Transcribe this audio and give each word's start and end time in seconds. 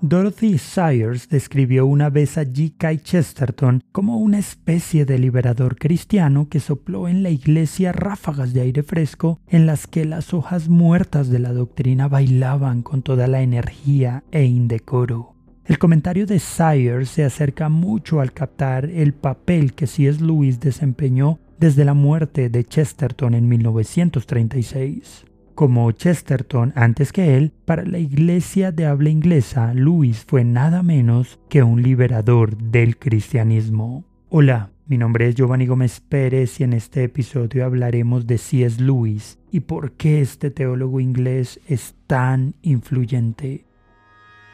Dorothy 0.00 0.58
Sayers 0.58 1.28
describió 1.28 1.84
una 1.84 2.08
vez 2.08 2.38
a 2.38 2.44
G.K. 2.44 2.98
Chesterton 2.98 3.82
como 3.90 4.18
una 4.18 4.38
especie 4.38 5.04
de 5.04 5.18
liberador 5.18 5.76
cristiano 5.76 6.48
que 6.48 6.60
sopló 6.60 7.08
en 7.08 7.24
la 7.24 7.30
iglesia 7.30 7.90
ráfagas 7.90 8.52
de 8.52 8.60
aire 8.60 8.84
fresco 8.84 9.40
en 9.48 9.66
las 9.66 9.88
que 9.88 10.04
las 10.04 10.32
hojas 10.32 10.68
muertas 10.68 11.30
de 11.30 11.40
la 11.40 11.52
doctrina 11.52 12.06
bailaban 12.06 12.82
con 12.82 13.02
toda 13.02 13.26
la 13.26 13.42
energía 13.42 14.22
e 14.30 14.44
indecoro. 14.44 15.34
El 15.64 15.80
comentario 15.80 16.26
de 16.26 16.38
Sayers 16.38 17.08
se 17.08 17.24
acerca 17.24 17.68
mucho 17.68 18.20
al 18.20 18.32
captar 18.32 18.84
el 18.84 19.14
papel 19.14 19.74
que 19.74 19.88
C.S. 19.88 20.24
Lewis 20.24 20.60
desempeñó 20.60 21.40
desde 21.58 21.84
la 21.84 21.94
muerte 21.94 22.50
de 22.50 22.64
Chesterton 22.64 23.34
en 23.34 23.48
1936. 23.48 25.24
Como 25.58 25.90
Chesterton 25.90 26.72
antes 26.76 27.10
que 27.10 27.36
él, 27.36 27.50
para 27.64 27.84
la 27.84 27.98
iglesia 27.98 28.70
de 28.70 28.86
habla 28.86 29.10
inglesa, 29.10 29.74
Lewis 29.74 30.24
fue 30.24 30.44
nada 30.44 30.84
menos 30.84 31.40
que 31.48 31.64
un 31.64 31.82
liberador 31.82 32.56
del 32.56 32.96
cristianismo. 32.96 34.04
Hola, 34.28 34.70
mi 34.86 34.98
nombre 34.98 35.26
es 35.26 35.34
Giovanni 35.34 35.66
Gómez 35.66 35.98
Pérez 35.98 36.60
y 36.60 36.62
en 36.62 36.74
este 36.74 37.02
episodio 37.02 37.64
hablaremos 37.64 38.28
de 38.28 38.38
C.S. 38.38 38.80
Lewis 38.80 39.40
y 39.50 39.58
por 39.58 39.94
qué 39.94 40.20
este 40.20 40.52
teólogo 40.52 41.00
inglés 41.00 41.58
es 41.66 41.96
tan 42.06 42.54
influyente. 42.62 43.64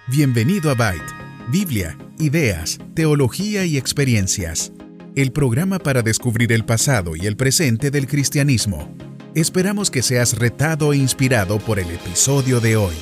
Bienvenido 0.09 0.71
a 0.71 0.75
Byte, 0.75 1.13
Biblia, 1.53 1.99
ideas, 2.19 2.79
teología 2.95 3.67
y 3.67 3.77
experiencias. 3.77 4.73
El 5.17 5.33
programa 5.33 5.79
para 5.79 6.01
descubrir 6.01 6.51
el 6.51 6.65
pasado 6.65 7.15
y 7.15 7.27
el 7.27 7.37
presente 7.37 7.91
del 7.91 8.07
cristianismo 8.07 8.89
Esperamos 9.35 9.91
que 9.91 10.03
seas 10.03 10.39
retado 10.39 10.93
e 10.93 10.97
inspirado 10.97 11.59
por 11.59 11.81
el 11.81 11.91
episodio 11.91 12.61
de 12.61 12.77
hoy. 12.77 12.95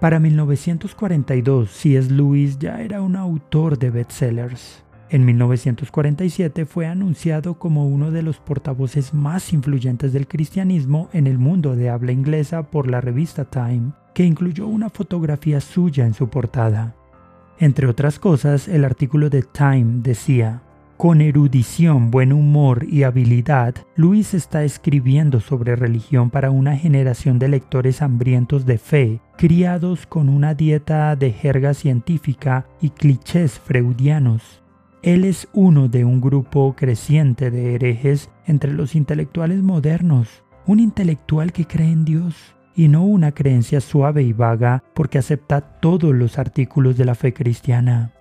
Para 0.00 0.18
1942, 0.18 1.70
C.S. 1.70 2.10
Lewis 2.10 2.58
ya 2.58 2.82
era 2.82 3.00
un 3.00 3.14
autor 3.14 3.78
de 3.78 3.90
bestsellers. 3.90 4.82
En 5.08 5.24
1947 5.24 6.66
fue 6.66 6.88
anunciado 6.88 7.60
como 7.60 7.86
uno 7.86 8.10
de 8.10 8.22
los 8.22 8.38
portavoces 8.40 9.14
más 9.14 9.52
influyentes 9.52 10.12
del 10.12 10.26
cristianismo 10.26 11.08
en 11.12 11.28
el 11.28 11.38
mundo 11.38 11.76
de 11.76 11.90
habla 11.90 12.10
inglesa 12.10 12.64
por 12.72 12.90
la 12.90 13.00
revista 13.00 13.44
Time, 13.44 13.92
que 14.14 14.24
incluyó 14.24 14.66
una 14.66 14.90
fotografía 14.90 15.60
suya 15.60 16.04
en 16.06 16.14
su 16.14 16.28
portada. 16.28 16.96
Entre 17.62 17.86
otras 17.86 18.18
cosas, 18.18 18.66
el 18.66 18.84
artículo 18.84 19.30
de 19.30 19.42
Time 19.44 20.00
decía, 20.02 20.62
con 20.96 21.20
erudición, 21.20 22.10
buen 22.10 22.32
humor 22.32 22.84
y 22.90 23.04
habilidad, 23.04 23.76
Luis 23.94 24.34
está 24.34 24.64
escribiendo 24.64 25.38
sobre 25.38 25.76
religión 25.76 26.28
para 26.28 26.50
una 26.50 26.76
generación 26.76 27.38
de 27.38 27.46
lectores 27.46 28.02
hambrientos 28.02 28.66
de 28.66 28.78
fe, 28.78 29.20
criados 29.36 30.06
con 30.06 30.28
una 30.28 30.54
dieta 30.54 31.14
de 31.14 31.30
jerga 31.30 31.72
científica 31.72 32.66
y 32.80 32.90
clichés 32.90 33.60
freudianos. 33.60 34.60
Él 35.00 35.24
es 35.24 35.46
uno 35.52 35.86
de 35.86 36.04
un 36.04 36.20
grupo 36.20 36.74
creciente 36.76 37.52
de 37.52 37.76
herejes 37.76 38.28
entre 38.44 38.72
los 38.72 38.96
intelectuales 38.96 39.62
modernos, 39.62 40.42
un 40.66 40.80
intelectual 40.80 41.52
que 41.52 41.68
cree 41.68 41.92
en 41.92 42.04
Dios, 42.04 42.56
y 42.74 42.88
no 42.88 43.04
una 43.04 43.32
creencia 43.32 43.80
suave 43.80 44.22
y 44.22 44.32
vaga 44.32 44.82
porque 44.94 45.18
acepta 45.18 45.60
todos 45.60 46.14
los 46.14 46.38
artículos 46.38 46.96
de 46.96 47.04
la 47.04 47.14
fe 47.14 47.32
cristiana. 47.32 48.12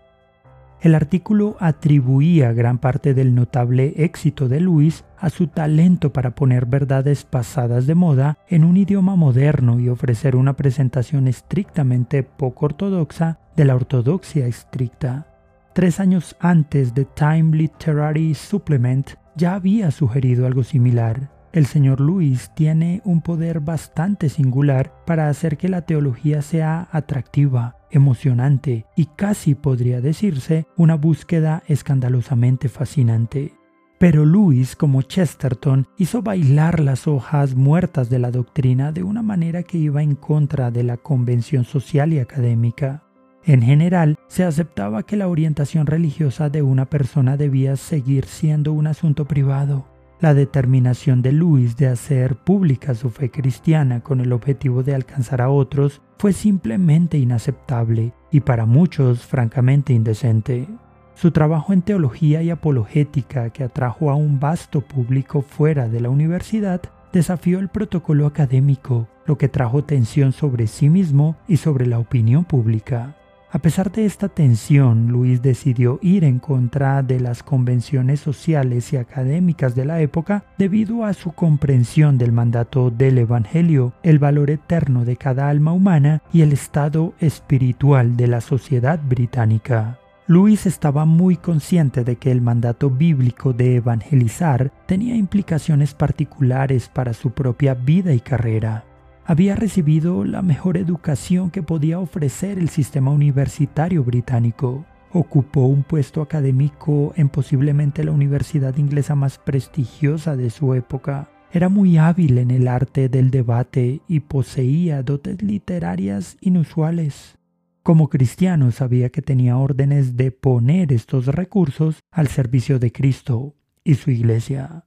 El 0.81 0.95
artículo 0.95 1.57
atribuía 1.59 2.53
gran 2.53 2.79
parte 2.79 3.13
del 3.13 3.35
notable 3.35 3.93
éxito 3.97 4.49
de 4.49 4.59
Luis 4.59 5.05
a 5.19 5.29
su 5.29 5.45
talento 5.45 6.11
para 6.11 6.33
poner 6.33 6.65
verdades 6.65 7.23
pasadas 7.23 7.85
de 7.85 7.93
moda 7.93 8.39
en 8.47 8.63
un 8.63 8.77
idioma 8.77 9.15
moderno 9.15 9.79
y 9.79 9.89
ofrecer 9.89 10.35
una 10.35 10.53
presentación 10.53 11.27
estrictamente 11.27 12.23
poco 12.23 12.65
ortodoxa 12.65 13.37
de 13.55 13.65
la 13.65 13.75
ortodoxia 13.75 14.47
estricta. 14.47 15.27
Tres 15.73 15.99
años 15.99 16.35
antes 16.39 16.95
de 16.95 17.05
Time 17.05 17.55
Literary 17.55 18.33
Supplement 18.33 19.11
ya 19.35 19.53
había 19.53 19.91
sugerido 19.91 20.47
algo 20.47 20.63
similar 20.63 21.40
el 21.53 21.65
señor 21.65 21.99
Luis 21.99 22.51
tiene 22.55 23.01
un 23.03 23.21
poder 23.21 23.59
bastante 23.59 24.29
singular 24.29 24.93
para 25.05 25.27
hacer 25.29 25.57
que 25.57 25.69
la 25.69 25.81
teología 25.81 26.41
sea 26.41 26.87
atractiva, 26.91 27.77
emocionante 27.89 28.85
y 28.95 29.05
casi 29.05 29.55
podría 29.55 30.01
decirse 30.01 30.65
una 30.77 30.95
búsqueda 30.95 31.63
escandalosamente 31.67 32.69
fascinante. 32.69 33.53
Pero 33.97 34.25
Luis, 34.25 34.75
como 34.75 35.03
Chesterton, 35.03 35.87
hizo 35.97 36.23
bailar 36.23 36.79
las 36.79 37.07
hojas 37.07 37.53
muertas 37.53 38.09
de 38.09 38.17
la 38.17 38.31
doctrina 38.31 38.91
de 38.91 39.03
una 39.03 39.21
manera 39.21 39.61
que 39.61 39.77
iba 39.77 40.01
en 40.01 40.15
contra 40.15 40.71
de 40.71 40.83
la 40.83 40.97
convención 40.97 41.65
social 41.65 42.11
y 42.11 42.19
académica. 42.19 43.03
En 43.43 43.61
general, 43.61 44.17
se 44.27 44.43
aceptaba 44.43 45.03
que 45.03 45.17
la 45.17 45.27
orientación 45.27 45.85
religiosa 45.85 46.49
de 46.49 46.61
una 46.61 46.89
persona 46.89 47.37
debía 47.37 47.75
seguir 47.75 48.25
siendo 48.25 48.73
un 48.73 48.87
asunto 48.87 49.25
privado, 49.25 49.85
la 50.21 50.35
determinación 50.35 51.23
de 51.23 51.31
Luis 51.31 51.75
de 51.75 51.87
hacer 51.87 52.35
pública 52.35 52.93
su 52.93 53.09
fe 53.09 53.31
cristiana 53.31 54.01
con 54.01 54.21
el 54.21 54.31
objetivo 54.33 54.83
de 54.83 54.93
alcanzar 54.93 55.41
a 55.41 55.49
otros 55.49 56.01
fue 56.19 56.31
simplemente 56.31 57.17
inaceptable 57.17 58.13
y 58.31 58.41
para 58.41 58.67
muchos 58.67 59.25
francamente 59.25 59.93
indecente. 59.93 60.67
Su 61.15 61.31
trabajo 61.31 61.73
en 61.73 61.81
teología 61.81 62.43
y 62.43 62.51
apologética 62.51 63.49
que 63.49 63.63
atrajo 63.63 64.11
a 64.11 64.15
un 64.15 64.39
vasto 64.39 64.81
público 64.81 65.41
fuera 65.41 65.89
de 65.89 65.99
la 65.99 66.09
universidad 66.09 66.81
desafió 67.11 67.59
el 67.59 67.69
protocolo 67.69 68.27
académico, 68.27 69.07
lo 69.25 69.39
que 69.39 69.49
trajo 69.49 69.83
tensión 69.83 70.33
sobre 70.33 70.67
sí 70.67 70.87
mismo 70.89 71.35
y 71.47 71.57
sobre 71.57 71.87
la 71.87 71.97
opinión 71.97 72.45
pública. 72.45 73.15
A 73.53 73.59
pesar 73.59 73.91
de 73.91 74.05
esta 74.05 74.29
tensión, 74.29 75.09
Luis 75.09 75.41
decidió 75.41 75.99
ir 76.01 76.23
en 76.23 76.39
contra 76.39 77.03
de 77.03 77.19
las 77.19 77.43
convenciones 77.43 78.21
sociales 78.21 78.93
y 78.93 78.97
académicas 78.97 79.75
de 79.75 79.83
la 79.83 79.99
época 79.99 80.45
debido 80.57 81.03
a 81.03 81.13
su 81.13 81.33
comprensión 81.33 82.17
del 82.17 82.31
mandato 82.31 82.91
del 82.91 83.17
Evangelio, 83.17 83.91
el 84.03 84.19
valor 84.19 84.51
eterno 84.51 85.03
de 85.03 85.17
cada 85.17 85.49
alma 85.49 85.73
humana 85.73 86.23
y 86.31 86.43
el 86.43 86.53
estado 86.53 87.13
espiritual 87.19 88.15
de 88.15 88.27
la 88.27 88.39
sociedad 88.39 89.01
británica. 89.03 89.99
Luis 90.27 90.65
estaba 90.65 91.03
muy 91.03 91.35
consciente 91.35 92.05
de 92.05 92.15
que 92.15 92.31
el 92.31 92.39
mandato 92.39 92.89
bíblico 92.89 93.51
de 93.51 93.75
evangelizar 93.75 94.71
tenía 94.85 95.17
implicaciones 95.17 95.93
particulares 95.93 96.87
para 96.87 97.11
su 97.13 97.31
propia 97.31 97.73
vida 97.73 98.13
y 98.13 98.21
carrera 98.21 98.85
había 99.25 99.55
recibido 99.55 100.25
la 100.25 100.41
mejor 100.41 100.77
educación 100.77 101.51
que 101.51 101.63
podía 101.63 101.99
ofrecer 101.99 102.57
el 102.57 102.69
sistema 102.69 103.11
universitario 103.11 104.03
británico. 104.03 104.85
Ocupó 105.13 105.65
un 105.65 105.83
puesto 105.83 106.21
académico 106.21 107.13
en 107.15 107.29
posiblemente 107.29 108.03
la 108.03 108.11
universidad 108.11 108.77
inglesa 108.77 109.15
más 109.15 109.37
prestigiosa 109.37 110.35
de 110.35 110.49
su 110.49 110.73
época. 110.73 111.29
Era 111.51 111.69
muy 111.69 111.97
hábil 111.97 112.37
en 112.37 112.49
el 112.49 112.67
arte 112.67 113.09
del 113.09 113.29
debate 113.29 114.01
y 114.07 114.21
poseía 114.21 115.03
dotes 115.03 115.41
literarias 115.41 116.37
inusuales. 116.39 117.37
Como 117.83 118.09
cristiano 118.09 118.71
sabía 118.71 119.09
que 119.09 119.21
tenía 119.21 119.57
órdenes 119.57 120.15
de 120.15 120.31
poner 120.31 120.93
estos 120.93 121.25
recursos 121.25 121.99
al 122.11 122.27
servicio 122.27 122.79
de 122.79 122.91
Cristo 122.91 123.55
y 123.83 123.95
su 123.95 124.11
iglesia. 124.11 124.85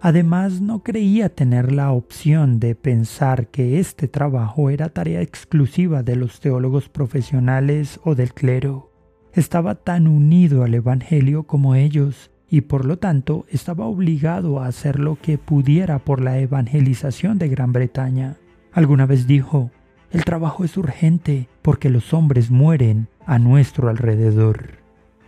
Además, 0.00 0.60
no 0.60 0.84
creía 0.84 1.28
tener 1.28 1.72
la 1.72 1.90
opción 1.90 2.60
de 2.60 2.76
pensar 2.76 3.48
que 3.48 3.80
este 3.80 4.06
trabajo 4.06 4.70
era 4.70 4.90
tarea 4.90 5.22
exclusiva 5.22 6.02
de 6.04 6.14
los 6.14 6.40
teólogos 6.40 6.88
profesionales 6.88 7.98
o 8.04 8.14
del 8.14 8.32
clero. 8.32 8.92
Estaba 9.32 9.74
tan 9.74 10.06
unido 10.06 10.62
al 10.62 10.74
Evangelio 10.74 11.44
como 11.44 11.74
ellos 11.74 12.30
y 12.48 12.62
por 12.62 12.84
lo 12.84 12.98
tanto 12.98 13.44
estaba 13.50 13.86
obligado 13.86 14.60
a 14.60 14.66
hacer 14.66 15.00
lo 15.00 15.16
que 15.20 15.36
pudiera 15.36 15.98
por 15.98 16.20
la 16.20 16.38
evangelización 16.38 17.38
de 17.38 17.48
Gran 17.48 17.72
Bretaña. 17.72 18.36
Alguna 18.72 19.04
vez 19.04 19.26
dijo, 19.26 19.70
el 20.12 20.24
trabajo 20.24 20.64
es 20.64 20.76
urgente 20.76 21.48
porque 21.60 21.90
los 21.90 22.14
hombres 22.14 22.50
mueren 22.50 23.08
a 23.26 23.38
nuestro 23.38 23.88
alrededor. 23.88 24.78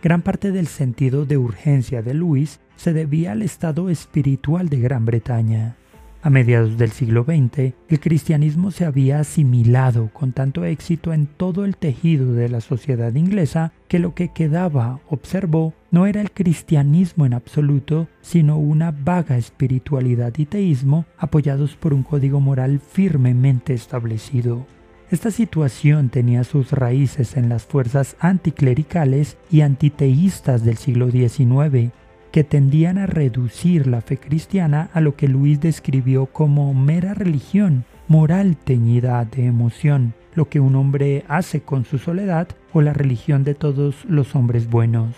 Gran 0.01 0.23
parte 0.23 0.51
del 0.51 0.65
sentido 0.65 1.25
de 1.25 1.37
urgencia 1.37 2.01
de 2.01 2.15
Luis 2.15 2.59
se 2.81 2.93
debía 2.93 3.33
al 3.33 3.43
estado 3.43 3.91
espiritual 3.91 4.67
de 4.67 4.79
Gran 4.79 5.05
Bretaña. 5.05 5.75
A 6.23 6.31
mediados 6.31 6.79
del 6.79 6.89
siglo 6.89 7.23
XX, 7.23 7.75
el 7.89 7.99
cristianismo 7.99 8.71
se 8.71 8.85
había 8.85 9.19
asimilado 9.19 10.09
con 10.13 10.31
tanto 10.31 10.65
éxito 10.65 11.13
en 11.13 11.27
todo 11.27 11.63
el 11.63 11.77
tejido 11.77 12.33
de 12.33 12.49
la 12.49 12.59
sociedad 12.59 13.13
inglesa 13.13 13.71
que 13.87 13.99
lo 13.99 14.15
que 14.15 14.29
quedaba, 14.29 14.99
observó, 15.09 15.75
no 15.91 16.07
era 16.07 16.21
el 16.21 16.31
cristianismo 16.31 17.27
en 17.27 17.35
absoluto, 17.35 18.07
sino 18.21 18.57
una 18.57 18.89
vaga 18.89 19.37
espiritualidad 19.37 20.33
y 20.39 20.47
teísmo 20.47 21.05
apoyados 21.19 21.75
por 21.75 21.93
un 21.93 22.01
código 22.01 22.39
moral 22.39 22.79
firmemente 22.79 23.75
establecido. 23.75 24.65
Esta 25.11 25.29
situación 25.29 26.09
tenía 26.09 26.43
sus 26.43 26.71
raíces 26.71 27.37
en 27.37 27.47
las 27.47 27.63
fuerzas 27.63 28.15
anticlericales 28.19 29.37
y 29.51 29.61
antiteístas 29.61 30.63
del 30.63 30.77
siglo 30.77 31.11
XIX, 31.11 31.91
que 32.31 32.43
tendían 32.43 32.97
a 32.97 33.05
reducir 33.05 33.87
la 33.87 34.01
fe 34.01 34.17
cristiana 34.17 34.89
a 34.93 35.01
lo 35.01 35.15
que 35.15 35.27
Luis 35.27 35.59
describió 35.59 36.27
como 36.27 36.73
mera 36.73 37.13
religión, 37.13 37.85
moral 38.07 38.57
teñida 38.57 39.23
de 39.25 39.45
emoción, 39.45 40.13
lo 40.33 40.47
que 40.49 40.59
un 40.59 40.75
hombre 40.75 41.25
hace 41.27 41.61
con 41.61 41.85
su 41.85 41.97
soledad 41.97 42.47
o 42.73 42.81
la 42.81 42.93
religión 42.93 43.43
de 43.43 43.53
todos 43.53 44.05
los 44.05 44.35
hombres 44.35 44.69
buenos. 44.69 45.15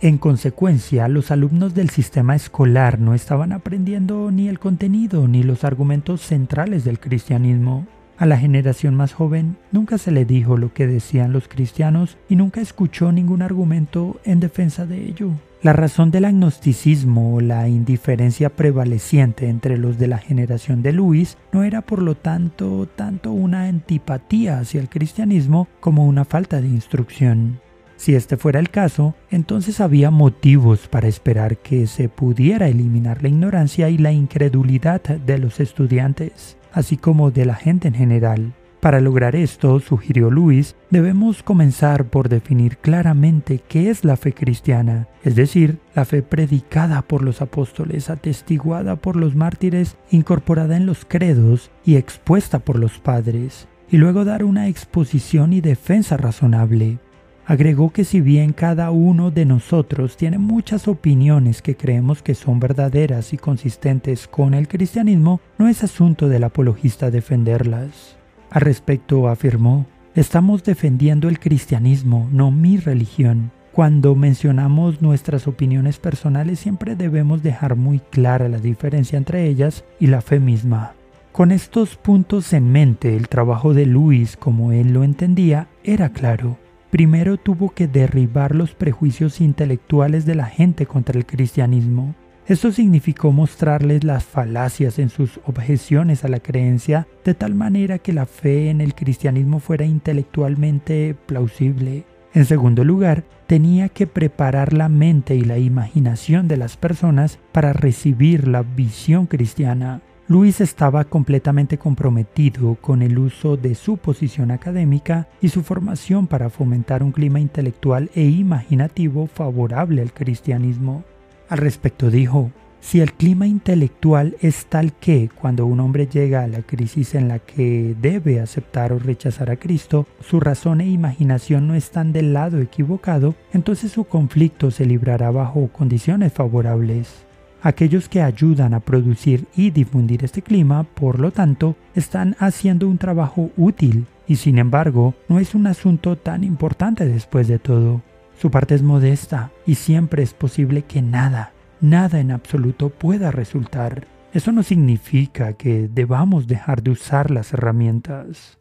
En 0.00 0.18
consecuencia, 0.18 1.08
los 1.08 1.30
alumnos 1.30 1.74
del 1.74 1.88
sistema 1.88 2.34
escolar 2.34 2.98
no 2.98 3.14
estaban 3.14 3.52
aprendiendo 3.52 4.30
ni 4.30 4.48
el 4.48 4.58
contenido 4.58 5.28
ni 5.28 5.42
los 5.42 5.64
argumentos 5.64 6.20
centrales 6.20 6.84
del 6.84 7.00
cristianismo. 7.00 7.86
A 8.18 8.26
la 8.26 8.36
generación 8.36 8.94
más 8.94 9.12
joven 9.12 9.56
nunca 9.72 9.98
se 9.98 10.10
le 10.10 10.24
dijo 10.24 10.56
lo 10.56 10.72
que 10.72 10.86
decían 10.86 11.32
los 11.32 11.48
cristianos 11.48 12.16
y 12.28 12.36
nunca 12.36 12.60
escuchó 12.60 13.12
ningún 13.12 13.42
argumento 13.42 14.20
en 14.24 14.40
defensa 14.40 14.84
de 14.86 15.04
ello. 15.04 15.30
La 15.64 15.72
razón 15.72 16.10
del 16.10 16.26
agnosticismo 16.26 17.36
o 17.36 17.40
la 17.40 17.68
indiferencia 17.70 18.54
prevaleciente 18.54 19.48
entre 19.48 19.78
los 19.78 19.96
de 19.96 20.08
la 20.08 20.18
generación 20.18 20.82
de 20.82 20.92
Luis 20.92 21.38
no 21.52 21.64
era 21.64 21.80
por 21.80 22.02
lo 22.02 22.16
tanto 22.16 22.86
tanto 22.94 23.32
una 23.32 23.64
antipatía 23.64 24.58
hacia 24.58 24.82
el 24.82 24.90
cristianismo 24.90 25.66
como 25.80 26.04
una 26.04 26.26
falta 26.26 26.60
de 26.60 26.68
instrucción. 26.68 27.60
Si 27.96 28.14
este 28.14 28.36
fuera 28.36 28.60
el 28.60 28.68
caso, 28.68 29.14
entonces 29.30 29.80
había 29.80 30.10
motivos 30.10 30.86
para 30.86 31.08
esperar 31.08 31.56
que 31.56 31.86
se 31.86 32.10
pudiera 32.10 32.68
eliminar 32.68 33.22
la 33.22 33.30
ignorancia 33.30 33.88
y 33.88 33.96
la 33.96 34.12
incredulidad 34.12 35.00
de 35.00 35.38
los 35.38 35.60
estudiantes, 35.60 36.58
así 36.74 36.98
como 36.98 37.30
de 37.30 37.46
la 37.46 37.54
gente 37.54 37.88
en 37.88 37.94
general. 37.94 38.52
Para 38.84 39.00
lograr 39.00 39.34
esto, 39.34 39.80
sugirió 39.80 40.30
Luis, 40.30 40.76
debemos 40.90 41.42
comenzar 41.42 42.04
por 42.04 42.28
definir 42.28 42.76
claramente 42.76 43.62
qué 43.66 43.88
es 43.88 44.04
la 44.04 44.18
fe 44.18 44.34
cristiana, 44.34 45.08
es 45.22 45.34
decir, 45.34 45.78
la 45.94 46.04
fe 46.04 46.20
predicada 46.20 47.00
por 47.00 47.22
los 47.22 47.40
apóstoles, 47.40 48.10
atestiguada 48.10 48.96
por 48.96 49.16
los 49.16 49.36
mártires, 49.36 49.96
incorporada 50.10 50.76
en 50.76 50.84
los 50.84 51.06
credos 51.06 51.70
y 51.86 51.96
expuesta 51.96 52.58
por 52.58 52.78
los 52.78 52.98
padres, 52.98 53.68
y 53.90 53.96
luego 53.96 54.26
dar 54.26 54.44
una 54.44 54.68
exposición 54.68 55.54
y 55.54 55.62
defensa 55.62 56.18
razonable. 56.18 56.98
Agregó 57.46 57.90
que 57.90 58.04
si 58.04 58.20
bien 58.20 58.52
cada 58.52 58.90
uno 58.90 59.30
de 59.30 59.46
nosotros 59.46 60.18
tiene 60.18 60.36
muchas 60.36 60.88
opiniones 60.88 61.62
que 61.62 61.74
creemos 61.74 62.22
que 62.22 62.34
son 62.34 62.60
verdaderas 62.60 63.32
y 63.32 63.38
consistentes 63.38 64.28
con 64.28 64.52
el 64.52 64.68
cristianismo, 64.68 65.40
no 65.56 65.68
es 65.68 65.82
asunto 65.82 66.28
del 66.28 66.44
apologista 66.44 67.10
defenderlas. 67.10 68.18
Al 68.54 68.60
respecto 68.60 69.26
afirmó, 69.26 69.84
estamos 70.14 70.62
defendiendo 70.62 71.28
el 71.28 71.40
cristianismo, 71.40 72.28
no 72.30 72.52
mi 72.52 72.76
religión. 72.76 73.50
Cuando 73.72 74.14
mencionamos 74.14 75.02
nuestras 75.02 75.48
opiniones 75.48 75.98
personales 75.98 76.60
siempre 76.60 76.94
debemos 76.94 77.42
dejar 77.42 77.74
muy 77.74 77.98
clara 77.98 78.48
la 78.48 78.58
diferencia 78.58 79.16
entre 79.16 79.48
ellas 79.48 79.84
y 79.98 80.06
la 80.06 80.20
fe 80.20 80.38
misma. 80.38 80.92
Con 81.32 81.50
estos 81.50 81.96
puntos 81.96 82.52
en 82.52 82.70
mente, 82.70 83.16
el 83.16 83.26
trabajo 83.26 83.74
de 83.74 83.86
Luis, 83.86 84.36
como 84.36 84.70
él 84.70 84.92
lo 84.92 85.02
entendía, 85.02 85.66
era 85.82 86.10
claro. 86.10 86.56
Primero 86.90 87.38
tuvo 87.38 87.70
que 87.70 87.88
derribar 87.88 88.54
los 88.54 88.72
prejuicios 88.72 89.40
intelectuales 89.40 90.26
de 90.26 90.36
la 90.36 90.46
gente 90.46 90.86
contra 90.86 91.18
el 91.18 91.26
cristianismo. 91.26 92.14
Esto 92.46 92.72
significó 92.72 93.32
mostrarles 93.32 94.04
las 94.04 94.22
falacias 94.22 94.98
en 94.98 95.08
sus 95.08 95.40
objeciones 95.46 96.24
a 96.24 96.28
la 96.28 96.40
creencia 96.40 97.08
de 97.24 97.32
tal 97.32 97.54
manera 97.54 97.98
que 97.98 98.12
la 98.12 98.26
fe 98.26 98.68
en 98.68 98.82
el 98.82 98.94
cristianismo 98.94 99.60
fuera 99.60 99.86
intelectualmente 99.86 101.16
plausible. 101.24 102.04
En 102.34 102.44
segundo 102.44 102.84
lugar, 102.84 103.24
tenía 103.46 103.88
que 103.88 104.06
preparar 104.06 104.74
la 104.74 104.90
mente 104.90 105.34
y 105.36 105.40
la 105.40 105.56
imaginación 105.56 106.46
de 106.46 106.58
las 106.58 106.76
personas 106.76 107.38
para 107.50 107.72
recibir 107.72 108.46
la 108.46 108.60
visión 108.60 109.26
cristiana. 109.26 110.02
Luis 110.28 110.60
estaba 110.60 111.04
completamente 111.04 111.78
comprometido 111.78 112.74
con 112.74 113.00
el 113.00 113.18
uso 113.18 113.56
de 113.56 113.74
su 113.74 113.96
posición 113.96 114.50
académica 114.50 115.28
y 115.40 115.48
su 115.48 115.62
formación 115.62 116.26
para 116.26 116.50
fomentar 116.50 117.02
un 117.02 117.12
clima 117.12 117.40
intelectual 117.40 118.10
e 118.14 118.24
imaginativo 118.24 119.26
favorable 119.28 120.02
al 120.02 120.12
cristianismo. 120.12 121.04
Al 121.48 121.58
respecto 121.58 122.10
dijo, 122.10 122.50
si 122.80 123.00
el 123.00 123.14
clima 123.14 123.46
intelectual 123.46 124.36
es 124.42 124.66
tal 124.66 124.92
que 124.92 125.30
cuando 125.34 125.64
un 125.64 125.80
hombre 125.80 126.06
llega 126.06 126.42
a 126.42 126.46
la 126.46 126.60
crisis 126.60 127.14
en 127.14 127.28
la 127.28 127.38
que 127.38 127.94
debe 127.98 128.40
aceptar 128.40 128.92
o 128.92 128.98
rechazar 128.98 129.50
a 129.50 129.56
Cristo, 129.56 130.06
su 130.20 130.38
razón 130.38 130.82
e 130.82 130.86
imaginación 130.86 131.66
no 131.66 131.74
están 131.74 132.12
del 132.12 132.34
lado 132.34 132.60
equivocado, 132.60 133.34
entonces 133.54 133.92
su 133.92 134.04
conflicto 134.04 134.70
se 134.70 134.84
librará 134.84 135.30
bajo 135.30 135.68
condiciones 135.68 136.32
favorables. 136.34 137.24
Aquellos 137.62 138.10
que 138.10 138.20
ayudan 138.20 138.74
a 138.74 138.80
producir 138.80 139.46
y 139.56 139.70
difundir 139.70 140.22
este 140.22 140.42
clima, 140.42 140.82
por 140.84 141.18
lo 141.18 141.30
tanto, 141.30 141.76
están 141.94 142.36
haciendo 142.38 142.86
un 142.86 142.98
trabajo 142.98 143.50
útil 143.56 144.06
y 144.26 144.36
sin 144.36 144.58
embargo 144.58 145.14
no 145.30 145.38
es 145.38 145.54
un 145.54 145.66
asunto 145.66 146.16
tan 146.16 146.44
importante 146.44 147.06
después 147.06 147.48
de 147.48 147.58
todo. 147.58 148.02
Su 148.36 148.50
parte 148.50 148.74
es 148.74 148.82
modesta 148.82 149.50
y 149.66 149.76
siempre 149.76 150.22
es 150.22 150.34
posible 150.34 150.82
que 150.82 151.02
nada, 151.02 151.52
nada 151.80 152.20
en 152.20 152.30
absoluto 152.30 152.90
pueda 152.90 153.30
resultar. 153.30 154.06
Eso 154.32 154.52
no 154.52 154.62
significa 154.62 155.52
que 155.52 155.88
debamos 155.88 156.46
dejar 156.46 156.82
de 156.82 156.90
usar 156.90 157.30
las 157.30 157.52
herramientas. 157.52 158.58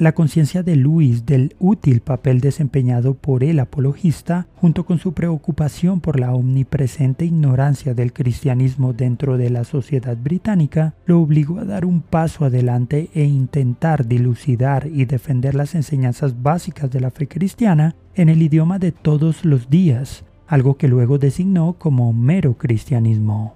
La 0.00 0.12
conciencia 0.12 0.62
de 0.62 0.76
Luis 0.76 1.26
del 1.26 1.54
útil 1.58 2.00
papel 2.00 2.40
desempeñado 2.40 3.12
por 3.12 3.44
el 3.44 3.60
apologista, 3.60 4.46
junto 4.56 4.86
con 4.86 4.98
su 4.98 5.12
preocupación 5.12 6.00
por 6.00 6.18
la 6.18 6.32
omnipresente 6.32 7.26
ignorancia 7.26 7.92
del 7.92 8.14
cristianismo 8.14 8.94
dentro 8.94 9.36
de 9.36 9.50
la 9.50 9.64
sociedad 9.64 10.16
británica, 10.16 10.94
lo 11.04 11.20
obligó 11.20 11.58
a 11.58 11.66
dar 11.66 11.84
un 11.84 12.00
paso 12.00 12.46
adelante 12.46 13.10
e 13.14 13.24
intentar 13.24 14.06
dilucidar 14.06 14.86
y 14.86 15.04
defender 15.04 15.54
las 15.54 15.74
enseñanzas 15.74 16.42
básicas 16.42 16.90
de 16.90 17.00
la 17.00 17.10
fe 17.10 17.28
cristiana 17.28 17.94
en 18.14 18.30
el 18.30 18.40
idioma 18.40 18.78
de 18.78 18.92
todos 18.92 19.44
los 19.44 19.68
días, 19.68 20.24
algo 20.46 20.78
que 20.78 20.88
luego 20.88 21.18
designó 21.18 21.74
como 21.74 22.14
mero 22.14 22.56
cristianismo. 22.56 23.54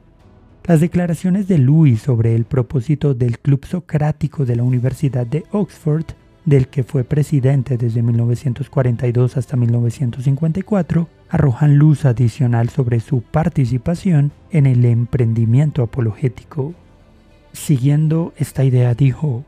Las 0.67 0.83
declaraciones 0.83 1.49
de 1.49 1.57
Luis 1.57 2.03
sobre 2.03 2.35
el 2.35 2.45
propósito 2.45 3.15
del 3.15 3.39
Club 3.39 3.65
Socrático 3.65 4.45
de 4.45 4.57
la 4.57 4.63
Universidad 4.63 5.27
de 5.27 5.45
Oxford 5.51 6.05
del 6.45 6.69
que 6.69 6.83
fue 6.83 7.05
presidente 7.05 7.79
desde 7.79 8.03
1942 8.03 9.37
hasta 9.37 9.57
1954, 9.57 11.09
arrojan 11.29 11.77
luz 11.77 12.05
adicional 12.05 12.69
sobre 12.69 13.01
su 13.01 13.23
participación 13.23 14.33
en 14.51 14.67
el 14.67 14.85
emprendimiento 14.85 15.83
apologético. 15.83 16.75
Siguiendo 17.53 18.33
esta 18.37 18.65
idea 18.65 18.95
dijo, 18.95 19.45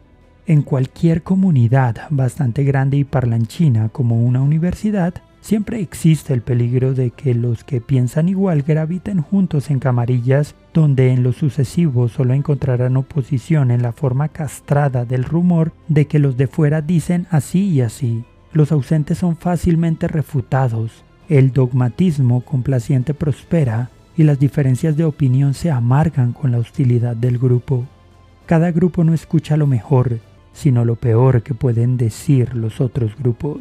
en 0.47 0.63
cualquier 0.63 1.23
comunidad 1.23 2.07
bastante 2.11 2.65
grande 2.65 2.97
y 2.97 3.05
parlanchina 3.05 3.89
como 3.89 4.25
una 4.25 4.43
universidad, 4.43 5.15
Siempre 5.47 5.81
existe 5.81 6.35
el 6.35 6.43
peligro 6.43 6.93
de 6.93 7.13
que 7.13 7.33
los 7.33 7.63
que 7.63 7.81
piensan 7.81 8.29
igual 8.29 8.63
graviten 8.63 9.23
juntos 9.23 9.71
en 9.71 9.79
camarillas 9.79 10.57
donde 10.75 11.13
en 11.13 11.23
lo 11.23 11.33
sucesivo 11.33 12.09
solo 12.09 12.35
encontrarán 12.35 12.97
oposición 12.97 13.71
en 13.71 13.81
la 13.81 13.93
forma 13.93 14.27
castrada 14.27 15.05
del 15.05 15.23
rumor 15.23 15.71
de 15.87 16.09
que 16.09 16.19
los 16.19 16.37
de 16.37 16.49
fuera 16.49 16.83
dicen 16.83 17.29
así 17.31 17.69
y 17.69 17.81
así. 17.81 18.25
Los 18.53 18.73
ausentes 18.73 19.19
son 19.19 19.37
fácilmente 19.37 20.09
refutados, 20.09 21.05
el 21.29 21.53
dogmatismo 21.53 22.41
complaciente 22.41 23.15
prospera 23.15 23.91
y 24.17 24.25
las 24.25 24.41
diferencias 24.41 24.97
de 24.97 25.05
opinión 25.05 25.55
se 25.55 25.71
amargan 25.71 26.33
con 26.33 26.51
la 26.51 26.59
hostilidad 26.59 27.15
del 27.15 27.39
grupo. 27.39 27.87
Cada 28.47 28.73
grupo 28.73 29.05
no 29.05 29.15
escucha 29.15 29.57
lo 29.57 29.69
mejor, 29.69 30.19
sino 30.53 30.85
lo 30.85 30.97
peor 30.97 31.45
que 31.45 31.55
pueden 31.55 31.99
decir 31.99 32.57
los 32.57 32.81
otros 32.81 33.15
grupos. 33.17 33.61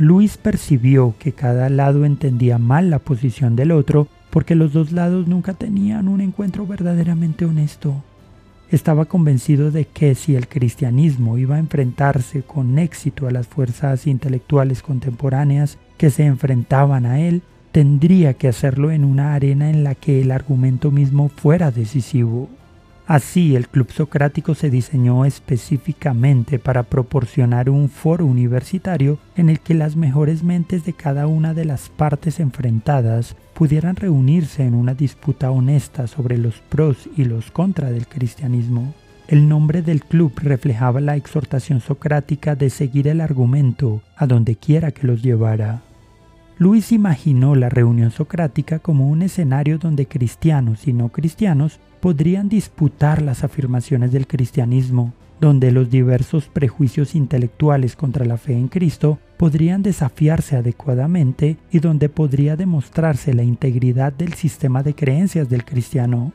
Luis 0.00 0.38
percibió 0.38 1.14
que 1.18 1.32
cada 1.32 1.68
lado 1.68 2.06
entendía 2.06 2.56
mal 2.56 2.88
la 2.88 3.00
posición 3.00 3.54
del 3.54 3.70
otro 3.70 4.08
porque 4.30 4.54
los 4.54 4.72
dos 4.72 4.92
lados 4.92 5.28
nunca 5.28 5.52
tenían 5.52 6.08
un 6.08 6.22
encuentro 6.22 6.66
verdaderamente 6.66 7.44
honesto. 7.44 8.02
estaba 8.70 9.04
convencido 9.04 9.70
de 9.70 9.84
que 9.84 10.14
si 10.14 10.36
el 10.36 10.48
cristianismo 10.48 11.36
iba 11.36 11.56
a 11.56 11.58
enfrentarse 11.58 12.42
con 12.42 12.78
éxito 12.78 13.26
a 13.26 13.30
las 13.30 13.46
fuerzas 13.46 14.06
intelectuales 14.06 14.80
contemporáneas 14.80 15.76
que 15.98 16.08
se 16.08 16.24
enfrentaban 16.24 17.04
a 17.04 17.20
él, 17.20 17.42
tendría 17.70 18.32
que 18.32 18.48
hacerlo 18.48 18.92
en 18.92 19.04
una 19.04 19.34
arena 19.34 19.68
en 19.68 19.84
la 19.84 19.94
que 19.94 20.22
el 20.22 20.30
argumento 20.30 20.90
mismo 20.90 21.28
fuera 21.28 21.70
decisivo. 21.70 22.48
Así, 23.10 23.56
el 23.56 23.66
Club 23.66 23.90
Socrático 23.90 24.54
se 24.54 24.70
diseñó 24.70 25.24
específicamente 25.24 26.60
para 26.60 26.84
proporcionar 26.84 27.68
un 27.68 27.88
foro 27.88 28.24
universitario 28.24 29.18
en 29.34 29.50
el 29.50 29.58
que 29.58 29.74
las 29.74 29.96
mejores 29.96 30.44
mentes 30.44 30.84
de 30.84 30.92
cada 30.92 31.26
una 31.26 31.52
de 31.52 31.64
las 31.64 31.88
partes 31.88 32.38
enfrentadas 32.38 33.34
pudieran 33.52 33.96
reunirse 33.96 34.62
en 34.62 34.74
una 34.74 34.94
disputa 34.94 35.50
honesta 35.50 36.06
sobre 36.06 36.38
los 36.38 36.60
pros 36.60 37.08
y 37.16 37.24
los 37.24 37.50
contra 37.50 37.90
del 37.90 38.06
cristianismo. 38.06 38.94
El 39.26 39.48
nombre 39.48 39.82
del 39.82 40.04
club 40.04 40.32
reflejaba 40.36 41.00
la 41.00 41.16
exhortación 41.16 41.80
socrática 41.80 42.54
de 42.54 42.70
seguir 42.70 43.08
el 43.08 43.20
argumento 43.20 44.02
a 44.14 44.28
donde 44.28 44.54
quiera 44.54 44.92
que 44.92 45.08
los 45.08 45.20
llevara. 45.20 45.82
Luis 46.58 46.92
imaginó 46.92 47.56
la 47.56 47.70
reunión 47.70 48.12
socrática 48.12 48.78
como 48.78 49.08
un 49.08 49.22
escenario 49.22 49.78
donde 49.78 50.06
cristianos 50.06 50.86
y 50.86 50.92
no 50.92 51.08
cristianos 51.08 51.80
podrían 52.00 52.48
disputar 52.48 53.22
las 53.22 53.44
afirmaciones 53.44 54.12
del 54.12 54.26
cristianismo, 54.26 55.12
donde 55.40 55.70
los 55.72 55.90
diversos 55.90 56.48
prejuicios 56.48 57.14
intelectuales 57.14 57.96
contra 57.96 58.24
la 58.24 58.36
fe 58.36 58.52
en 58.52 58.68
Cristo 58.68 59.18
podrían 59.36 59.82
desafiarse 59.82 60.56
adecuadamente 60.56 61.56
y 61.70 61.78
donde 61.78 62.08
podría 62.08 62.56
demostrarse 62.56 63.32
la 63.32 63.42
integridad 63.42 64.12
del 64.12 64.34
sistema 64.34 64.82
de 64.82 64.94
creencias 64.94 65.48
del 65.48 65.64
cristiano. 65.64 66.32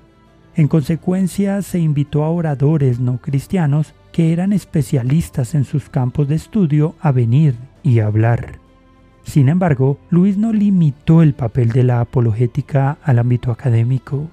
En 0.55 0.67
consecuencia, 0.67 1.61
se 1.61 1.79
invitó 1.79 2.23
a 2.23 2.29
oradores 2.29 2.99
no 2.99 3.17
cristianos 3.17 3.93
que 4.11 4.31
eran 4.31 4.53
especialistas 4.53 5.53
en 5.53 5.65
sus 5.65 5.89
campos 5.89 6.27
de 6.29 6.35
estudio 6.35 6.95
a 7.01 7.11
venir 7.11 7.55
y 7.83 7.99
hablar. 7.99 8.59
Sin 9.23 9.49
embargo, 9.49 9.99
Luis 10.09 10.37
no 10.37 10.53
limitó 10.53 11.21
el 11.21 11.33
papel 11.33 11.69
de 11.71 11.83
la 11.83 11.99
apologética 11.99 12.97
al 13.03 13.19
ámbito 13.19 13.51
académico. 13.51 14.29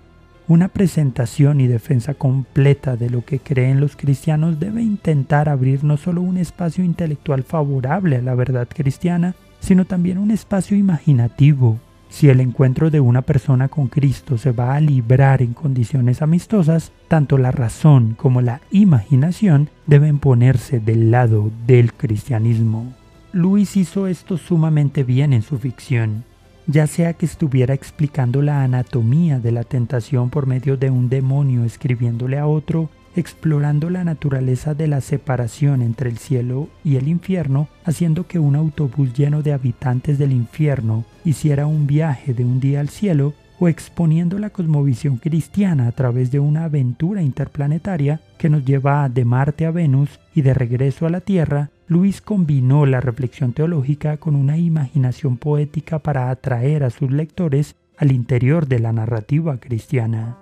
Una 0.49 0.69
presentación 0.69 1.61
y 1.61 1.69
defensa 1.69 2.15
completa 2.15 2.97
de 2.97 3.11
lo 3.11 3.25
que 3.25 3.39
creen 3.39 3.81
los 3.81 3.95
cristianos 3.95 4.59
debe 4.59 4.83
intentar 4.83 5.49
abrir 5.49 5.85
no 5.85 5.97
solo 5.97 6.21
un 6.21 6.37
espacio 6.37 6.83
intelectual 6.83 7.45
favorable 7.45 8.17
a 8.17 8.23
la 8.23 8.35
verdad 8.35 8.67
cristiana, 8.69 9.37
sino 9.61 9.85
también 9.85 10.19
un 10.19 10.33
espacio 10.33 10.77
imaginativo. 10.77 11.79
Si 12.09 12.29
el 12.29 12.41
encuentro 12.41 12.91
de 12.91 13.01
una 13.01 13.23
persona 13.23 13.69
con 13.69 13.87
Cristo 13.87 14.37
se 14.37 14.51
va 14.51 14.75
a 14.75 14.81
librar 14.81 15.43
en 15.43 15.55
condiciones 15.55 16.21
amistosas, 16.23 16.93
tanto 17.07 17.39
la 17.39 17.53
razón 17.53 18.15
como 18.15 18.43
la 18.43 18.61
imaginación 18.73 19.71
deben 19.87 20.19
ponerse 20.19 20.81
del 20.81 21.13
lado 21.13 21.51
del 21.67 21.93
cristianismo. 21.93 22.93
Luis 23.33 23.77
hizo 23.77 24.09
esto 24.09 24.37
sumamente 24.37 25.05
bien 25.05 25.33
en 25.33 25.43
su 25.43 25.59
ficción 25.59 26.25
ya 26.67 26.87
sea 26.87 27.15
que 27.15 27.27
estuviera 27.27 27.75
explicando 27.75 28.43
la 28.43 28.63
anatomía 28.63 29.39
de 29.39 29.53
la 29.53 29.65
tentación 29.65 30.31
por 30.31 30.47
medio 30.47 30.77
de 30.77 30.91
un 30.91 31.09
demonio 31.09 31.65
escribiéndole 31.65 32.39
a 32.39 32.47
otro, 32.47 32.91
explorando 33.17 33.91
la 33.91 34.05
naturaleza 34.05 34.75
de 34.75 34.87
la 34.87 35.01
separación 35.01 35.83
entre 35.83 36.09
el 36.09 36.19
cielo 36.19 36.69
y 36.85 36.97
el 36.97 37.09
infierno, 37.09 37.69
haciendo 37.85 38.27
que 38.27 38.39
un 38.39 38.57
autobús 38.57 39.13
lleno 39.13 39.43
de 39.43 39.53
habitantes 39.53 40.19
del 40.19 40.33
infierno 40.33 41.05
hiciera 41.25 41.67
un 41.67 41.87
viaje 41.87 42.33
de 42.35 42.45
un 42.45 42.61
día 42.61 42.81
al 42.81 42.89
cielo, 42.89 43.35
o 43.59 43.69
exponiendo 43.69 44.41
la 44.41 44.51
cosmovisión 44.51 45.19
cristiana 45.19 45.87
a 45.87 45.93
través 45.93 46.33
de 46.33 46.41
una 46.41 46.65
aventura 46.65 47.23
interplanetaria 47.23 48.21
que 48.37 48.51
nos 48.51 48.65
lleva 48.65 49.09
de 49.09 49.25
Marte 49.25 49.67
a 49.67 49.71
Venus 49.71 50.19
y 50.35 50.43
de 50.43 50.53
regreso 50.53 51.07
a 51.07 51.11
la 51.11 51.21
Tierra, 51.21 51.71
Luis 51.93 52.23
combinó 52.23 52.87
la 52.87 53.03
reflexión 53.03 53.53
teológica 53.53 54.17
con 54.17 54.35
una 54.35 54.57
imaginación 54.57 55.37
poética 55.37 55.99
para 55.99 56.31
atraer 56.31 56.85
a 56.85 56.91
sus 56.91 57.11
lectores 57.11 57.77
al 57.99 58.13
interior 58.13 58.67
de 58.67 58.79
la 58.79 58.95
narrativa 58.95 59.61
cristiana. 59.61 60.39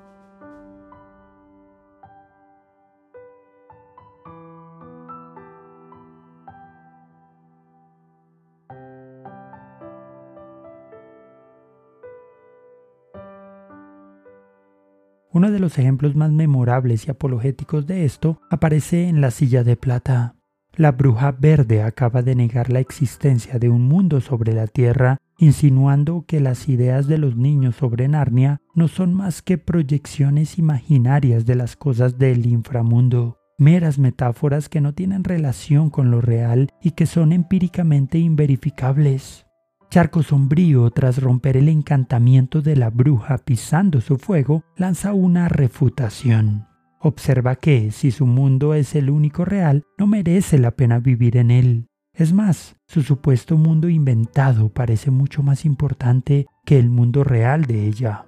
Uno 15.33 15.51
de 15.51 15.59
los 15.59 15.79
ejemplos 15.79 16.15
más 16.15 16.31
memorables 16.31 17.09
y 17.09 17.11
apologéticos 17.11 17.89
de 17.89 18.05
esto 18.05 18.41
aparece 18.51 19.09
en 19.09 19.21
La 19.21 19.33
silla 19.33 19.65
de 19.65 19.77
plata. 19.77 20.40
La 20.77 20.93
bruja 20.93 21.33
verde 21.33 21.83
acaba 21.83 22.23
de 22.23 22.35
negar 22.35 22.71
la 22.71 22.81
existencia 22.81 23.59
de 23.59 23.69
un 23.69 23.83
mundo 23.83 24.21
sobre 24.21 24.53
la 24.53 24.67
Tierra, 24.67 25.19
insinuando 25.37 26.25
que 26.27 26.41
las 26.41 26.69
ideas 26.69 27.07
de 27.07 27.19
los 27.19 27.37
niños 27.37 27.77
sobre 27.77 28.07
Narnia 28.09 28.61
no 28.75 28.89
son 28.89 29.13
más 29.13 29.43
que 29.43 29.59
proyecciones 29.59 30.59
imaginarias 30.59 31.45
de 31.45 31.57
las 31.57 31.77
cosas 31.77 32.19
del 32.19 32.47
inframundo, 32.47 33.39
meras 33.59 33.99
metáforas 33.99 34.69
que 34.69 34.81
no 34.81 34.95
tienen 34.95 35.25
relación 35.25 35.91
con 35.91 36.11
lo 36.11 36.21
real 36.21 36.71
y 36.81 36.93
que 36.93 37.07
son 37.07 37.33
empíricamente 37.33 38.19
inverificables. 38.19 39.47
Charco 39.91 40.23
Sombrío, 40.23 40.89
tras 40.93 41.21
romper 41.21 41.57
el 41.57 41.69
encantamiento 41.69 42.63
de 42.63 42.77
la 42.77 42.91
bruja 42.91 43.39
pisando 43.39 44.01
su 44.01 44.19
fuego, 44.19 44.63
lanza 44.77 45.13
una 45.15 45.49
refutación. 45.49 46.70
Observa 47.03 47.57
que, 47.57 47.93
si 47.93 48.11
su 48.11 48.27
mundo 48.27 48.75
es 48.75 48.95
el 48.95 49.09
único 49.09 49.47
real, 49.47 49.85
no 49.97 50.07
merece 50.07 50.59
la 50.59 50.73
pena 50.73 50.99
vivir 50.99 51.39
en 51.39 51.51
él. 51.51 51.87
Es 52.13 52.35
más, 52.35 52.77
su 52.87 53.03
supuesto 53.03 53.57
mundo 53.57 53.89
inventado 53.89 54.69
parece 54.69 55.11
mucho 55.11 55.43
más 55.43 55.65
importante 55.65 56.47
que 56.67 56.79
el 56.79 56.91
mundo 56.91 57.25
real 57.25 57.65
de 57.65 57.87
ella. 57.87 58.27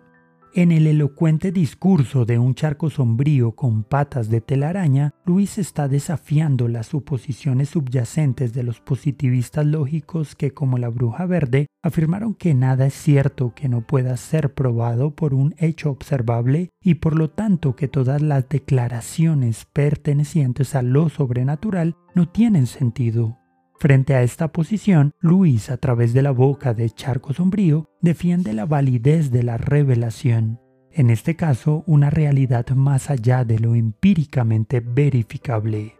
En 0.55 0.71
el 0.71 0.87
elocuente 0.87 1.51
discurso 1.51 2.27
de 2.27 2.39
un 2.39 2.55
charco 2.55 2.91
sombrío 2.91 3.53
con 3.53 3.85
patas 3.85 4.29
de 4.29 4.43
telaraña, 4.43 5.15
Luis 5.25 5.57
está 5.57 5.89
desafiando 5.89 6.69
las 6.69 6.89
suposiciones 6.89 7.71
subyacentes 7.71 8.53
de 8.53 8.63
los 8.63 8.79
positivistas 8.79 9.65
lógicos 9.65 10.35
que, 10.35 10.51
como 10.51 10.77
la 10.77 10.91
bruja 10.91 11.25
verde, 11.25 11.69
afirmaron 11.83 12.35
que 12.35 12.53
nada 12.53 12.85
es 12.85 12.93
cierto 12.93 13.55
que 13.55 13.71
no 13.71 13.87
pueda 13.87 14.15
ser 14.19 14.53
probado 14.53 15.15
por 15.15 15.33
un 15.33 15.55
hecho 15.57 15.89
observable 15.89 16.69
y 16.83 16.97
por 16.97 17.17
lo 17.17 17.31
tanto 17.31 17.75
que 17.75 17.89
todas 17.89 18.21
las 18.21 18.47
declaraciones 18.51 19.65
pertenecientes 19.73 20.75
a 20.75 20.83
lo 20.83 21.09
sobrenatural 21.09 21.97
no 22.15 22.29
tienen 22.29 22.67
sentido. 22.67 23.42
Frente 23.83 24.15
a 24.15 24.23
esta 24.23 24.53
posición, 24.53 25.11
Luis, 25.19 25.69
a 25.69 25.77
través 25.77 26.13
de 26.13 26.23
la 26.23 26.31
boca 26.31 26.73
de 26.73 26.89
Charco 26.89 27.33
Sombrío, 27.33 27.91
defiende 28.01 28.53
la 28.53 28.65
validez 28.65 29.33
de 29.33 29.43
la 29.43 29.57
revelación, 29.57 30.61
en 30.93 31.11
este 31.11 31.35
caso 31.35 31.83
una 31.89 32.09
realidad 32.09 32.65
más 32.77 33.11
allá 33.11 33.45
de 33.45 33.59
lo 33.59 33.75
empíricamente 33.75 34.79
verificable. 34.79 35.97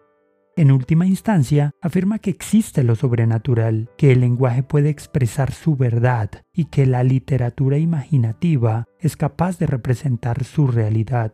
En 0.57 0.71
última 0.71 1.09
instancia, 1.09 1.73
afirma 1.81 2.21
que 2.21 2.31
existe 2.31 2.85
lo 2.85 2.95
sobrenatural, 2.95 3.91
que 3.99 4.13
el 4.13 4.21
lenguaje 4.21 4.63
puede 4.63 4.89
expresar 4.89 5.51
su 5.51 5.75
verdad 5.75 6.31
y 6.53 6.67
que 6.67 6.87
la 6.87 7.03
literatura 7.03 7.79
imaginativa 7.79 8.85
es 9.01 9.17
capaz 9.17 9.59
de 9.59 9.67
representar 9.67 10.45
su 10.45 10.69
realidad 10.69 11.33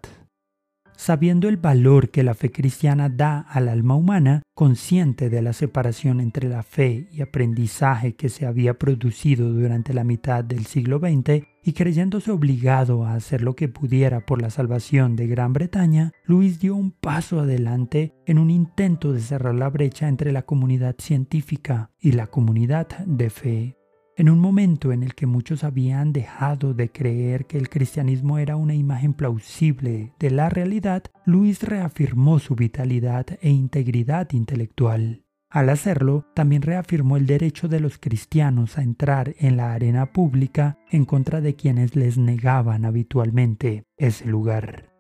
sabiendo 0.99 1.49
el 1.49 1.57
valor 1.57 2.11
que 2.11 2.25
la 2.25 2.35
fe 2.35 2.50
cristiana 2.50 3.09
da 3.09 3.38
al 3.38 3.69
alma 3.69 3.95
humana, 3.95 4.43
consciente 4.52 5.31
de 5.31 5.40
la 5.40 5.52
separación 5.52 6.21
entre 6.21 6.49
la 6.49 6.64
fe 6.64 7.09
y 7.12 7.23
aprendizaje 7.23 8.17
que 8.17 8.28
se 8.28 8.47
había 8.47 8.75
producido 8.75 9.49
durante 9.49 9.95
la 9.95 10.02
mitad 10.02 10.43
del 10.43 10.67
siglo 10.67 10.99
XX, 10.99 11.45
y 11.62 11.73
creyéndose 11.73 12.33
obligado 12.33 13.05
a 13.05 13.14
hacer 13.14 13.43
lo 13.43 13.55
que 13.55 13.69
pudiera 13.69 14.26
por 14.26 14.43
la 14.43 14.50
salvación 14.50 15.14
de 15.14 15.28
Gran 15.28 15.52
Bretaña, 15.52 16.11
Luis 16.25 16.59
dio 16.59 16.75
un 16.75 16.90
paso 16.90 17.38
adelante 17.38 18.14
en 18.26 18.38
un 18.38 18.50
intento 18.50 19.12
de 19.12 19.21
cerrar 19.21 19.55
la 19.55 19.71
brecha 19.71 20.09
entre 20.09 20.33
la 20.33 20.43
comunidad 20.43 20.97
científica 20.99 21.90
y 22.00 22.12
la 22.12 22.26
comunidad 22.26 22.88
de 23.07 23.31
fe. 23.31 23.77
En 24.19 24.29
un 24.29 24.41
momento 24.41 24.91
en 24.91 25.05
el 25.05 25.15
que 25.15 25.27
muchos 25.27 25.63
habían 25.63 26.13
dejado 26.13 26.75
de 26.75 26.91
creer 26.91 27.47
que 27.47 27.57
el 27.57 27.69
cristianismo 27.69 28.39
era 28.39 28.57
una 28.57 28.75
imagen 28.75 29.15
plausible 29.15 30.13
de 30.19 30.33
la 30.33 30.49
realidad, 30.49 31.05
Luis 31.25 31.63
reafirmó 31.63 32.41
su 32.41 32.57
vitalidad 32.57 33.27
e 33.41 33.51
integridad 33.51 34.33
intelectual. 34.33 35.23
Al 35.49 35.69
hacerlo, 35.69 36.27
también 36.35 36.63
reafirmó 36.63 37.17
el 37.17 37.27
derecho 37.27 37.69
de 37.69 37.79
los 37.79 37.99
cristianos 37.99 38.77
a 38.77 38.83
entrar 38.83 39.37
en 39.39 39.57
la 39.57 39.73
arena 39.73 40.13
pública 40.13 40.79
en 40.91 41.05
contra 41.05 41.41
de 41.41 41.55
quienes 41.55 41.95
les 41.95 42.19
negaban 42.19 42.87
habitualmente 42.87 43.85
ese 43.99 44.27
lugar. 44.27 44.98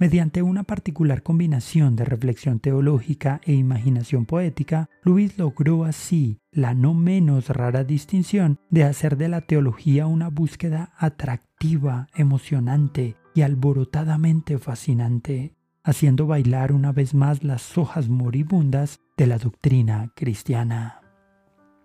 Mediante 0.00 0.40
una 0.40 0.62
particular 0.62 1.22
combinación 1.22 1.94
de 1.94 2.06
reflexión 2.06 2.58
teológica 2.58 3.42
e 3.44 3.52
imaginación 3.52 4.24
poética, 4.24 4.88
Luis 5.04 5.36
logró 5.36 5.84
así 5.84 6.38
la 6.52 6.72
no 6.72 6.94
menos 6.94 7.50
rara 7.50 7.84
distinción 7.84 8.58
de 8.70 8.84
hacer 8.84 9.18
de 9.18 9.28
la 9.28 9.42
teología 9.42 10.06
una 10.06 10.30
búsqueda 10.30 10.94
atractiva, 10.96 12.06
emocionante 12.14 13.16
y 13.34 13.42
alborotadamente 13.42 14.58
fascinante. 14.58 15.54
haciendo 15.82 16.26
bailar 16.26 16.72
una 16.72 16.92
vez 16.92 17.14
más 17.14 17.42
las 17.42 17.76
hojas 17.78 18.08
moribundas 18.08 19.00
de 19.16 19.26
la 19.26 19.38
doctrina 19.38 20.12
cristiana. 20.14 21.00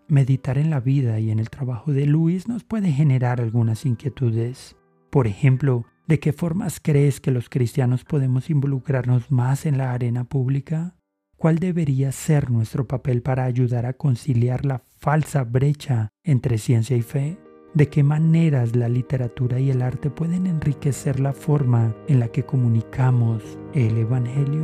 Meditar 0.08 0.58
en 0.58 0.70
la 0.70 0.82
vida 0.82 1.20
y 1.20 1.32
en 1.32 1.40
el 1.40 1.50
trabajo 1.50 1.92
de 1.94 2.06
Luis 2.06 2.48
nos 2.48 2.64
puede 2.66 2.92
generar 2.92 3.40
algunas 3.40 3.86
inquietudes. 3.86 4.76
Por 5.10 5.28
ejemplo, 5.28 5.86
¿de 6.08 6.20
qué 6.20 6.34
formas 6.34 6.80
crees 6.82 7.20
que 7.20 7.32
los 7.32 7.50
cristianos 7.50 8.04
podemos 8.04 8.50
involucrarnos 8.50 9.32
más 9.32 9.66
en 9.66 9.78
la 9.78 9.94
arena 9.94 10.24
pública? 10.24 10.96
¿Cuál 11.38 11.60
debería 11.60 12.12
ser 12.12 12.50
nuestro 12.50 12.88
papel 12.88 13.22
para 13.22 13.44
ayudar 13.44 13.86
a 13.86 13.94
conciliar 13.94 14.66
la 14.66 14.82
falsa 15.00 15.44
brecha 15.44 16.10
entre 16.24 16.58
ciencia 16.58 16.96
y 16.96 17.02
fe? 17.02 17.38
¿De 17.74 17.90
qué 17.90 18.04
maneras 18.04 18.76
la 18.76 18.88
literatura 18.88 19.60
y 19.60 19.70
el 19.70 19.82
arte 19.82 20.10
pueden 20.10 20.48
enriquecer 20.48 21.20
la 21.20 21.34
forma 21.34 21.94
en 22.08 22.22
la 22.22 22.30
que 22.30 22.44
comunicamos 22.44 23.44
el 23.74 23.98
Evangelio? 23.98 24.64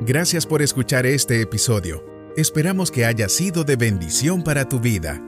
Gracias 0.00 0.46
por 0.46 0.62
escuchar 0.62 1.04
este 1.04 1.42
episodio. 1.42 2.02
Esperamos 2.36 2.90
que 2.90 3.04
haya 3.04 3.28
sido 3.28 3.64
de 3.64 3.76
bendición 3.76 4.42
para 4.42 4.66
tu 4.66 4.80
vida. 4.80 5.27